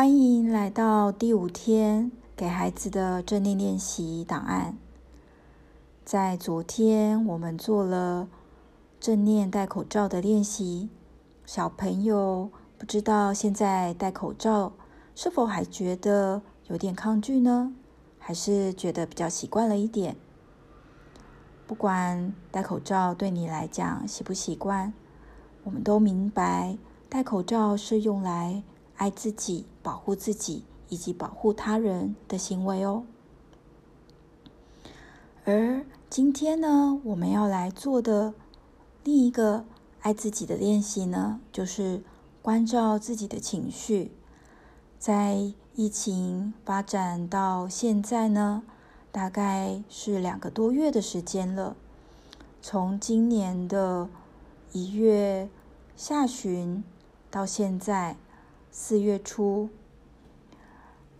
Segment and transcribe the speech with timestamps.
[0.00, 4.78] 欢迎来到第五天给孩子的正念练习档案。
[6.06, 8.26] 在昨天，我们做了
[8.98, 10.88] 正念戴口罩的练习。
[11.44, 12.48] 小朋友
[12.78, 14.72] 不知道现在戴口罩
[15.14, 17.74] 是否还觉得有点抗拒呢？
[18.18, 20.16] 还是觉得比较习惯了一点？
[21.66, 24.94] 不管戴口罩对你来讲习不习惯，
[25.62, 26.78] 我们都明白
[27.10, 28.62] 戴口罩是用来
[29.00, 33.04] 爱自己、保护自己以及保护他人的行为哦。
[35.46, 38.34] 而今天呢，我们要来做的
[39.02, 39.64] 另一个
[40.02, 42.02] 爱自己的练习呢，就是
[42.42, 44.12] 关照自己的情绪。
[44.98, 48.62] 在疫情发展到现在呢，
[49.10, 51.74] 大概是两个多月的时间了。
[52.60, 54.10] 从今年的
[54.72, 55.48] 一月
[55.96, 56.84] 下旬
[57.30, 58.18] 到现在。
[58.72, 59.68] 四月初，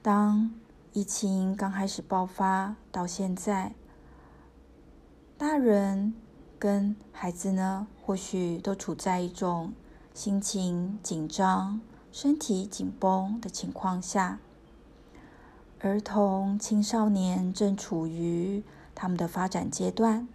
[0.00, 0.54] 当
[0.92, 3.74] 疫情刚开始爆发到现在，
[5.36, 6.14] 大人
[6.56, 9.72] 跟孩子呢，或许都处在一种
[10.14, 11.80] 心情紧张、
[12.12, 14.38] 身体紧绷的情况下。
[15.80, 18.62] 儿童、青少年正处于
[18.94, 20.28] 他们的发展阶段。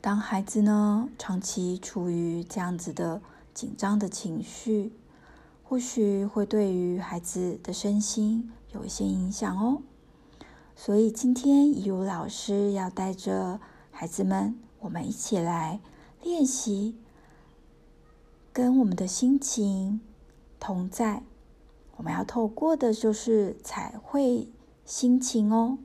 [0.00, 3.22] 当孩子呢，长期处于这样子的
[3.54, 4.92] 紧张的情绪。
[5.68, 9.82] 或许会对于孩子的身心有一些影响哦，
[10.76, 13.58] 所以今天怡如老师要带着
[13.90, 15.80] 孩子们，我们一起来
[16.22, 16.94] 练习，
[18.52, 20.00] 跟我们的心情
[20.60, 21.24] 同在。
[21.96, 24.48] 我们要透过的就是彩绘
[24.84, 25.78] 心情哦，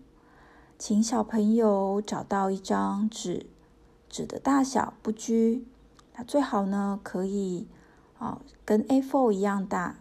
[0.77, 3.47] 请小朋友找到一张纸，
[4.07, 5.65] 纸的大小不拘，
[6.15, 7.67] 那最好呢可以。
[8.22, 9.98] 哦，跟 A4 一样大。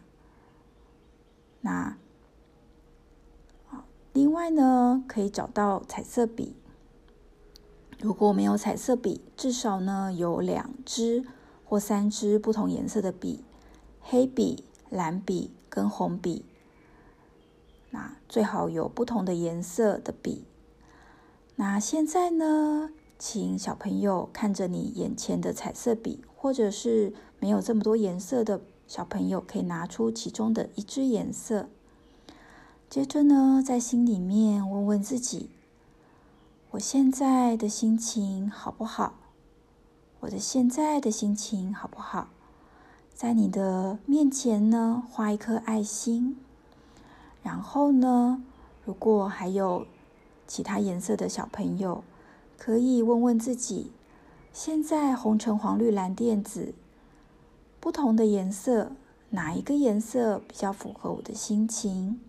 [1.63, 1.97] 那，
[4.13, 6.55] 另外呢，可以找到彩色笔。
[7.99, 11.25] 如果没有彩色笔，至少呢有两支
[11.65, 13.43] 或三支不同颜色的笔，
[14.03, 16.45] 黑笔、蓝笔跟红笔。
[17.89, 20.45] 那最好有不同的颜色的笔。
[21.57, 27.15] 那现在呢，请小朋友看着你眼前的彩色笔，或者是。
[27.41, 31.69] 没有这么多颜色的小朋友，可以拿出其中的一支颜色。
[32.89, 35.49] 接着呢，在心里面问问自己：
[36.73, 39.15] 我现在的心情好不好？
[40.21, 42.29] 我的现在的心情好不好？
[43.15, 46.37] 在你的面前呢，画一颗爱心。
[47.43, 48.43] 然后呢，
[48.85, 49.87] 如果还有
[50.47, 52.05] 其他颜色的小朋友，
[52.59, 53.93] 可以问问自己：
[54.53, 56.75] 现在红橙黄绿蓝靛紫。
[57.81, 58.93] 不同的颜色，
[59.31, 62.21] 哪一个颜色比较符合我的心情？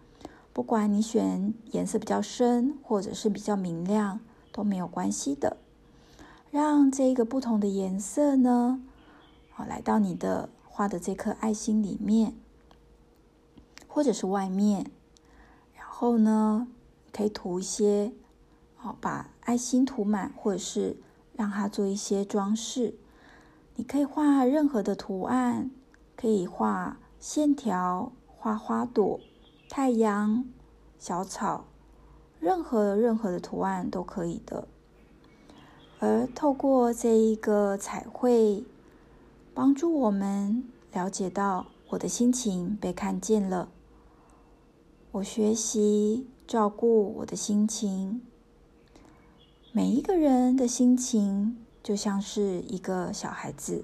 [0.54, 4.22] 不管你选颜色比较深，或者是比较明亮，
[4.54, 5.58] 都没有关系的。
[6.52, 8.82] 让这个不同的颜色呢，
[9.52, 12.34] 好，来到你的画的这颗爱心里面，
[13.88, 14.90] 或者是外面。
[15.76, 16.68] 然后呢，
[17.12, 18.14] 可以涂一些，
[18.78, 20.96] 好，把爱心涂满，或者是
[21.36, 22.96] 让它做一些装饰。
[23.76, 25.72] 你可以画任何的图案，
[26.16, 29.20] 可以画线条、画花朵、
[29.70, 30.46] 太阳、
[31.00, 31.66] 小草，
[32.40, 34.68] 任何任何的图案都可以的。
[36.00, 38.64] 而透过这一个彩绘，
[39.54, 43.70] 帮助我们了解到我的心情被看见了。
[45.12, 48.22] 我学习照顾我的心情，
[49.72, 51.58] 每一个人的心情。
[51.84, 53.84] 就像是一个小孩子，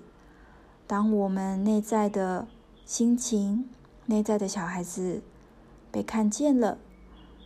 [0.86, 2.48] 当我们内在的
[2.86, 3.68] 心情、
[4.06, 5.22] 内在的小孩子
[5.92, 6.78] 被看见了，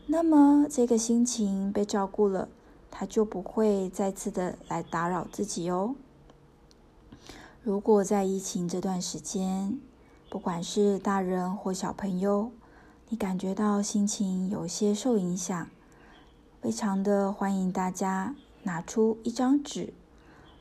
[0.08, 2.50] 那么这个心情被照顾了，
[2.92, 5.96] 他就不会再次的来打扰自己哦。
[7.64, 9.80] 如果在疫情这段时间，
[10.30, 12.52] 不管是大人或小朋友，
[13.08, 15.70] 你感觉到心情有些受影响，
[16.60, 19.94] 非常的欢迎大家拿出一张纸。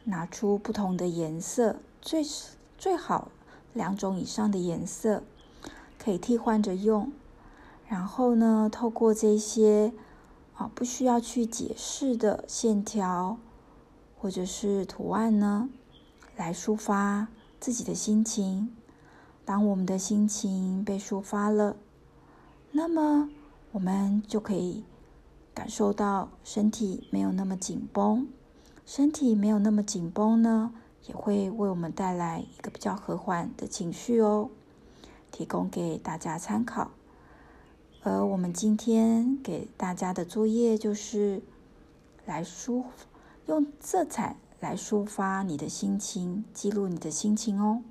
[0.05, 2.25] 拿出不同的颜色，最
[2.79, 3.31] 最好
[3.73, 5.23] 两种以上的颜色，
[5.99, 7.13] 可以替换着用。
[7.87, 9.93] 然后呢，透过这些
[10.55, 13.37] 啊不需要去解释的线条
[14.19, 15.69] 或者是图案呢，
[16.37, 18.75] 来抒发自己的心情。
[19.45, 21.77] 当我们的心情被抒发了，
[22.73, 23.29] 那么
[23.73, 24.85] 我们就可以
[25.53, 28.29] 感受到身体没有那么紧绷。
[28.93, 30.73] 身体没有那么紧绷呢，
[31.07, 34.51] 也会为我们带来一个比较和缓的情绪哦。
[35.31, 36.91] 提供给大家参考。
[38.03, 41.41] 而我们今天给大家的作业就是
[42.27, 42.83] 来抒，
[43.47, 47.83] 用色彩来抒发你的心情，记录你的心情哦。